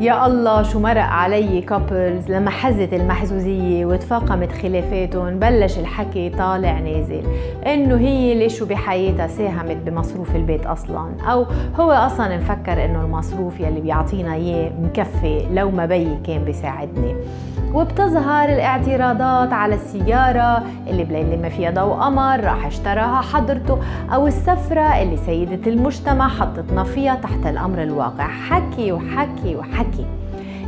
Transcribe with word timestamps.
يا 0.00 0.26
الله 0.26 0.62
شو 0.62 0.80
مرق 0.80 1.02
علي 1.02 1.60
كابلز 1.60 2.30
لما 2.30 2.50
حزت 2.50 2.92
المحزوزية 2.92 3.86
وتفاقمت 3.86 4.52
خلافاتهم 4.52 5.38
بلش 5.38 5.78
الحكي 5.78 6.30
طالع 6.30 6.78
نازل. 6.78 7.22
إنه 7.66 7.96
هي 7.96 8.34
ليش 8.34 8.62
بحياتها 8.62 9.26
ساهمت 9.26 9.76
بمصروف 9.76 10.36
البيت 10.36 10.66
أصلا. 10.66 11.10
أو 11.22 11.46
هو 11.80 11.90
أصلا 11.90 12.36
مفكر 12.36 12.84
إنه 12.84 13.04
المصروف 13.04 13.60
يلي 13.60 13.80
بيعطينا 13.80 14.34
إياه 14.34 14.70
مكفي 14.82 15.46
لو 15.52 15.70
ما 15.70 15.86
بيي 15.86 16.18
كان 16.26 16.44
بيساعدني. 16.44 17.14
وبتظهر 17.74 18.48
الاعتراضات 18.48 19.52
على 19.52 19.74
السيارة 19.74 20.62
اللي 20.86 21.04
بليلة 21.04 21.36
ما 21.36 21.48
فيها 21.48 21.70
ضوء 21.70 21.94
قمر 21.94 22.40
راح 22.40 22.66
اشتراها 22.66 23.20
حضرته. 23.20 23.78
أو 24.14 24.26
السفرة 24.26 25.02
اللي 25.02 25.16
سيدة 25.16 25.70
المجتمع 25.70 26.28
حطتنا 26.28 26.84
فيها 26.84 27.14
تحت 27.14 27.46
الأمر 27.46 27.82
الواقع. 27.82 28.28
حكي 28.28 28.92
وحكي 28.92 29.56
وحكي. 29.56 29.87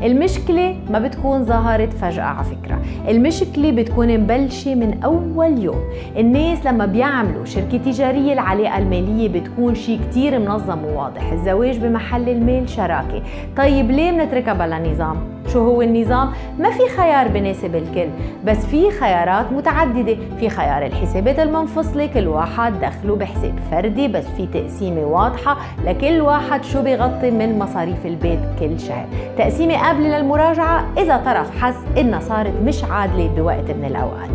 المشكلة 0.03 0.77
ما 0.91 0.99
بتكون 0.99 1.45
ظهرت 1.45 1.93
فجأة 1.93 2.23
على 2.25 2.45
فكرة. 2.45 2.81
المشكلة 3.09 3.71
بتكون 3.71 4.19
مبلشة 4.19 4.75
من 4.75 5.03
أول 5.03 5.59
يوم. 5.59 5.81
الناس 6.17 6.67
لما 6.67 6.87
بيعملوا 6.87 7.45
شركة 7.45 7.79
تجارية 7.79 8.33
العلاقة 8.33 8.79
المالية 8.79 9.29
بتكون 9.29 9.75
شيء 9.75 10.01
كتير 10.11 10.39
منظم 10.39 10.85
وواضح. 10.85 11.33
الزواج 11.33 11.79
بمحل 11.79 12.29
المال 12.29 12.69
شراكة. 12.69 13.23
طيب 13.57 13.91
ليه 13.91 14.11
بنتركها 14.11 14.55
بلا 14.55 14.93
نظام؟ 14.93 15.17
شو 15.53 15.65
هو 15.65 15.83
النظام؟ 15.83 16.31
ما 16.59 16.71
في 16.71 16.89
خيار 16.97 17.29
بناسب 17.29 17.75
الكل 17.77 18.09
بس 18.45 18.67
في 18.67 18.91
خيارات 18.91 19.53
متعددة. 19.53 20.17
في 20.41 20.49
خيار 20.49 20.87
الحسابات 20.87 21.39
المنفصلة 21.39 22.07
كل 22.07 22.29
واحد 22.29 22.81
دخله 22.81 23.17
بحساب 23.17 23.55
فردي 23.71 24.09
بس 24.09 24.25
في 24.37 24.47
تقسيمة 24.47 25.05
واضحة 25.05 25.57
لكل 25.85 26.21
واحد 26.21 26.65
شو 26.65 26.83
بيغطي 26.83 27.31
من 27.31 27.59
مصاريف 27.59 28.07
البيت 28.07 28.41
كل 28.61 28.81
شهر. 28.81 29.07
تقسيمة 29.39 29.75
قابلة 29.75 30.19
للمراجعة 30.19 30.85
إذا 30.99 31.17
طرف 31.17 31.63
حس 31.63 31.77
إنها 31.99 32.21
صارت 32.21 32.53
مش 32.65 32.85
عادلة 32.85 33.31
بوقت 33.37 33.71
من 33.71 33.85
الأوقات. 33.85 34.31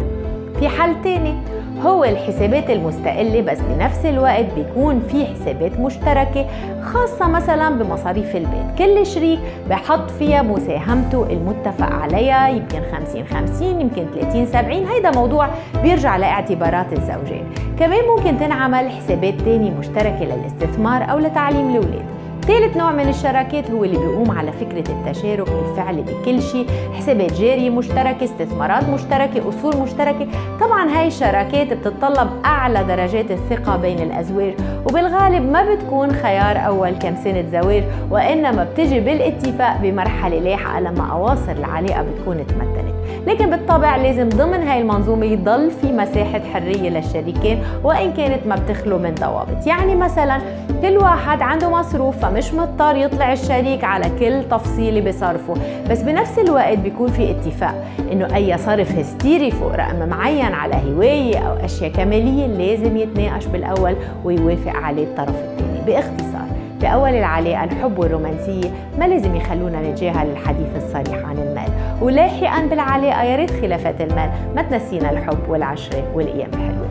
في 0.60 0.68
حل 0.70 1.02
تاني. 1.04 1.34
هو 1.82 2.04
الحسابات 2.04 2.70
المستقلة 2.70 3.42
بس 3.42 3.60
بنفس 3.60 4.06
الوقت 4.06 4.46
بيكون 4.56 5.00
في 5.00 5.26
حسابات 5.26 5.80
مشتركة 5.80 6.46
خاصة 6.84 7.28
مثلا 7.28 7.70
بمصاريف 7.70 8.36
البيت. 8.36 8.78
كل 8.78 9.06
شريك 9.06 9.40
بحط 9.70 10.12
فيها 10.12 10.42
مساهمته 10.42 11.24
المتفق 11.24 11.94
عليها 11.94 12.50
يمكن 12.50 12.82
50 12.92 13.26
50 13.26 13.82
يمكن 13.82 14.06
30 14.16 14.46
70 14.46 14.86
هيدا 14.86 15.12
موضوع 15.12 15.48
بيرجع 15.82 16.18
لاعتبارات 16.18 16.94
الزوجين. 16.94 17.44
كمان 17.80 18.00
ممكن 18.18 18.40
تنعمل 18.40 18.90
حسابات 18.90 19.42
تانية 19.42 19.72
مشتركة 19.72 20.26
للاستثمار 20.26 21.12
أو 21.12 21.18
لتعليم 21.18 21.70
الأولاد. 21.70 22.06
ثالث 22.48 22.78
نوع 22.78 22.92
من 22.92 23.10
الشراكات 23.10 23.72
هو 23.72 23.84
اللي 23.84 23.98
بيقوم 23.98 24.32
على 24.32 24.52
فكرة 24.52 24.92
التشارك 24.92 25.48
الفعلي 25.48 26.02
بكل 26.02 26.42
شيء 26.42 26.68
حسابات 26.94 27.34
جارية 27.34 27.70
مشتركة 27.70 28.24
استثمارات 28.24 28.90
مشتركة 28.90 29.50
أصول 29.50 29.78
مشتركة. 29.78 30.28
طبعا 30.62 30.90
هاي 30.90 31.08
الشراكات 31.08 31.74
بتتطلب 31.74 32.30
أعلى 32.46 32.84
درجات 32.84 33.32
الثقة 33.32 33.78
بين 33.78 34.00
الأزواج 34.00 34.54
وبالغالب 34.86 35.52
ما 35.52 35.76
بتكون 35.76 36.12
خيار 36.12 36.58
أول 36.68 36.92
كم 36.92 37.16
سنة 37.24 37.46
زواج 37.52 37.84
وإنما 38.12 38.64
بتجي 38.64 39.00
بالاتفاق 39.00 39.78
بمرحلة 39.82 40.40
لاحقة 40.40 40.80
لما 40.80 41.12
أواصر 41.12 41.52
العلاقة 41.52 42.02
بتكون 42.04 42.48
تمدنت 42.48 42.96
لكن 43.28 43.50
بالطبع 43.50 43.96
لازم 43.96 44.30
ضمن 44.30 44.68
هاي 44.68 44.82
المنظومة 44.82 45.26
يضل 45.26 45.72
في 45.72 45.92
مساحة 45.92 46.42
حرية 46.54 46.90
للشريكين 46.90 47.64
وإن 47.84 48.14
كانت 48.14 48.48
ما 48.48 48.56
بتخلو 48.56 48.98
من 48.98 49.16
ضوابط. 49.16 49.68
يعني 49.68 49.96
مثلا 49.96 50.42
كل 50.82 50.98
واحد 50.98 51.42
عنده 51.42 51.70
مصروف 51.70 52.18
فمش 52.18 52.54
مضطر 52.54 52.96
يطلع 52.96 53.34
الشريك 53.34 53.84
على 53.84 54.06
كل 54.20 54.50
تفصيلة 54.50 55.10
بصرفه. 55.10 55.54
بس 55.90 56.02
بنفس 56.02 56.40
الوقت 56.40 56.78
بيكون 56.78 57.08
في 57.08 57.32
اتفاق 57.32 57.86
إنه 58.12 58.36
أي 58.36 58.58
صرف 58.58 58.92
هستيري 59.00 59.52
فوق 59.52 59.76
رقم 59.76 60.10
معين 60.10 60.54
على 60.54 60.76
هواية 60.76 61.38
أو 61.38 61.66
أشياء 61.66 61.92
كمالية 61.92 62.48
لازم 62.48 62.98
يتناقش 62.98 63.46
بالأول 63.46 63.96
ويوافق 64.24 64.72
عليه 64.76 65.04
الطرف 65.04 65.30
الثاني 65.36 65.82
بإختصار 65.86 66.35
بأول 66.82 67.10
العلاقة 67.10 67.64
الحب 67.64 68.00
والرومانسية 68.00 68.70
ما 69.00 69.06
لازم 69.08 69.36
يخلونا 69.36 69.92
نتجاهل 69.92 70.30
الحديث 70.30 70.68
الصريح 70.76 71.26
عن 71.26 71.38
المال. 71.38 71.70
ولاحقا 72.02 72.66
بالعلاقة 72.66 73.24
يا 73.24 73.36
ريت 73.36 73.52
خلافات 73.52 74.02
المال 74.02 74.30
ما 74.56 74.62
تنسينا 74.62 75.12
الحب 75.12 75.50
والعشرة 75.50 76.04
والأيام 76.14 76.50
الحلوة. 76.54 76.88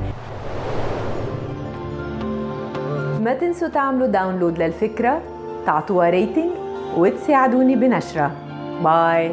ما 3.25 3.35
تنسوا 3.35 3.69
تعملوا 3.69 4.07
download 4.07 4.59
للفكرة 4.59 5.21
تعطوها 5.67 6.11
rating 6.11 6.51
وتساعدوني 6.97 7.77
بنشرها 7.77 8.31
bye 8.85 9.33